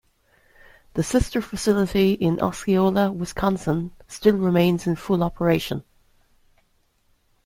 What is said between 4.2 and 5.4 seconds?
remains in full